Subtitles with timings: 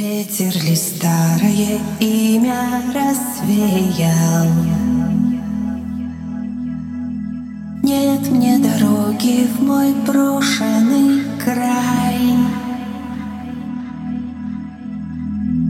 [0.00, 4.46] Ветер ли старое имя развеял?
[7.82, 12.18] Нет мне дороги в мой брошенный край.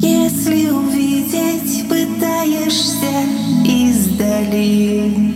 [0.01, 3.27] Если увидеть пытаешься
[3.65, 5.35] издали,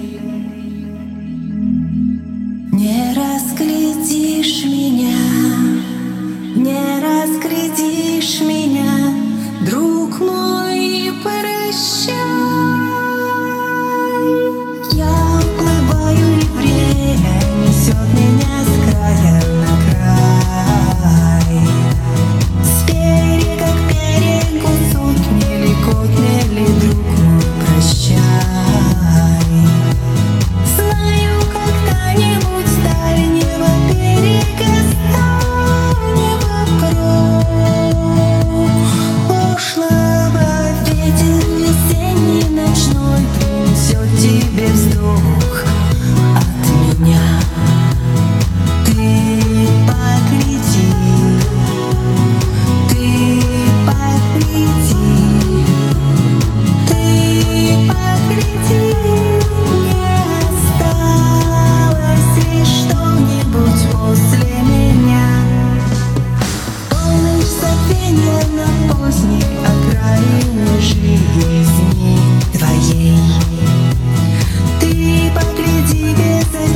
[2.70, 5.18] не разглядишь меня,
[6.54, 7.83] не разглядишь.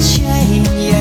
[0.01, 0.98] chain, yeah.